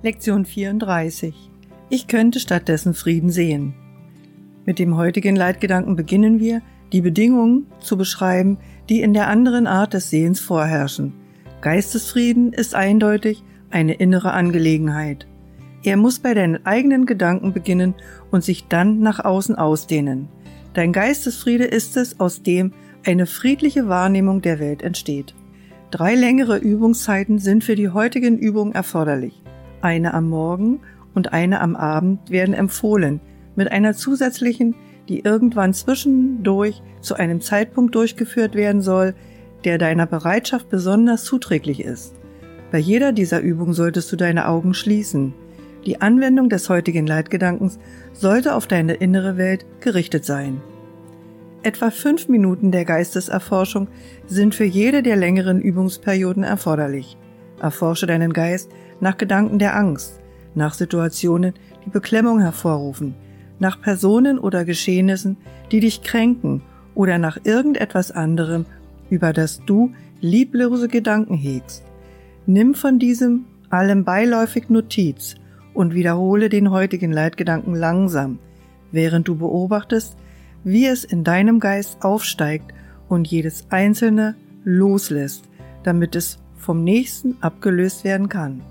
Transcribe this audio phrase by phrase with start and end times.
[0.00, 1.34] Lektion 34.
[1.90, 3.74] Ich könnte stattdessen Frieden sehen.
[4.64, 8.58] Mit dem heutigen Leitgedanken beginnen wir, die Bedingungen zu beschreiben,
[8.88, 11.14] die in der anderen Art des Sehens vorherrschen.
[11.62, 15.26] Geistesfrieden ist eindeutig eine innere Angelegenheit.
[15.82, 17.96] Er muss bei deinen eigenen Gedanken beginnen
[18.30, 20.28] und sich dann nach außen ausdehnen.
[20.74, 22.72] Dein Geistesfriede ist es, aus dem
[23.04, 25.34] eine friedliche Wahrnehmung der Welt entsteht.
[25.90, 29.42] Drei längere Übungszeiten sind für die heutigen Übungen erforderlich.
[29.80, 30.80] Eine am Morgen
[31.14, 33.20] und eine am Abend werden empfohlen,
[33.56, 34.74] mit einer zusätzlichen,
[35.08, 39.14] die irgendwann zwischendurch zu einem Zeitpunkt durchgeführt werden soll,
[39.64, 42.14] der deiner Bereitschaft besonders zuträglich ist.
[42.70, 45.32] Bei jeder dieser Übungen solltest du deine Augen schließen.
[45.86, 47.78] Die Anwendung des heutigen Leitgedankens
[48.12, 50.60] sollte auf deine innere Welt gerichtet sein.
[51.62, 53.88] Etwa fünf Minuten der Geisteserforschung
[54.26, 57.16] sind für jede der längeren Übungsperioden erforderlich.
[57.60, 60.20] Erforsche deinen Geist nach Gedanken der Angst,
[60.54, 61.54] nach Situationen,
[61.84, 63.14] die Beklemmung hervorrufen,
[63.58, 65.36] nach Personen oder Geschehnissen,
[65.70, 66.62] die dich kränken
[66.94, 68.66] oder nach irgendetwas anderem,
[69.10, 71.84] über das du lieblose Gedanken hegst.
[72.46, 75.36] Nimm von diesem allem beiläufig Notiz
[75.74, 78.38] und wiederhole den heutigen Leitgedanken langsam,
[78.90, 80.16] während du beobachtest,
[80.64, 82.72] wie es in deinem Geist aufsteigt
[83.08, 85.44] und jedes einzelne loslässt,
[85.84, 88.62] damit es vom nächsten abgelöst werden kann.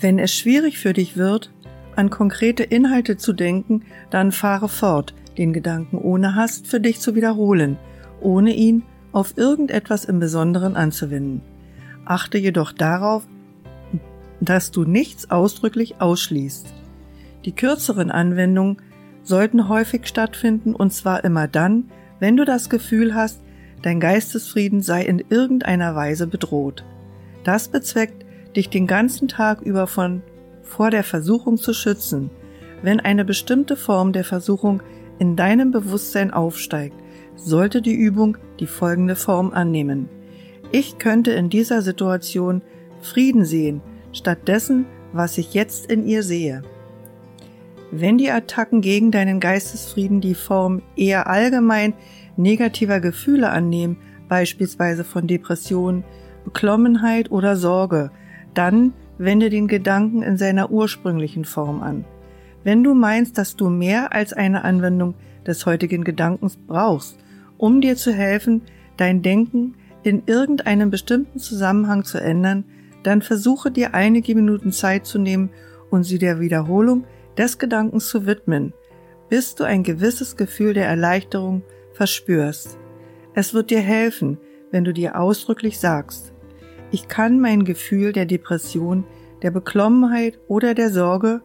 [0.00, 1.52] Wenn es schwierig für dich wird,
[1.96, 7.14] an konkrete Inhalte zu denken, dann fahre fort, den Gedanken ohne Hast für dich zu
[7.14, 7.78] wiederholen,
[8.20, 11.40] ohne ihn auf irgendetwas im Besonderen anzuwenden.
[12.04, 13.26] Achte jedoch darauf,
[14.40, 16.66] dass du nichts ausdrücklich ausschließt.
[17.44, 18.78] Die kürzeren Anwendungen
[19.22, 23.40] sollten häufig stattfinden und zwar immer dann, wenn du das Gefühl hast,
[23.82, 26.84] dein Geistesfrieden sei in irgendeiner Weise bedroht.
[27.44, 28.23] Das bezweckt,
[28.56, 30.22] dich den ganzen Tag über von
[30.62, 32.30] vor der Versuchung zu schützen,
[32.82, 34.82] wenn eine bestimmte Form der Versuchung
[35.18, 36.96] in deinem Bewusstsein aufsteigt,
[37.36, 40.08] sollte die Übung die folgende Form annehmen.
[40.72, 42.62] Ich könnte in dieser Situation
[43.00, 43.80] Frieden sehen,
[44.12, 46.62] statt dessen, was ich jetzt in ihr sehe.
[47.90, 51.94] Wenn die Attacken gegen deinen Geistesfrieden die Form eher allgemein
[52.36, 56.02] negativer Gefühle annehmen, beispielsweise von Depression,
[56.44, 58.10] Beklommenheit oder Sorge,
[58.54, 62.04] dann wende den Gedanken in seiner ursprünglichen Form an.
[62.64, 65.14] Wenn du meinst, dass du mehr als eine Anwendung
[65.46, 67.18] des heutigen Gedankens brauchst,
[67.58, 68.62] um dir zu helfen,
[68.96, 72.64] dein Denken in irgendeinem bestimmten Zusammenhang zu ändern,
[73.02, 75.50] dann versuche dir einige Minuten Zeit zu nehmen
[75.90, 77.04] und sie der Wiederholung
[77.36, 78.72] des Gedankens zu widmen,
[79.28, 82.78] bis du ein gewisses Gefühl der Erleichterung verspürst.
[83.34, 84.38] Es wird dir helfen,
[84.70, 86.33] wenn du dir ausdrücklich sagst,
[86.94, 89.02] ich kann mein Gefühl der Depression,
[89.42, 91.42] der Beklommenheit oder der Sorge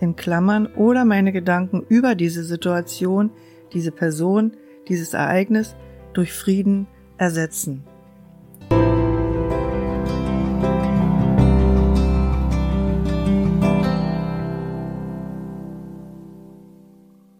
[0.00, 3.30] in Klammern oder meine Gedanken über diese Situation,
[3.72, 4.56] diese Person,
[4.88, 5.76] dieses Ereignis
[6.12, 7.84] durch Frieden ersetzen.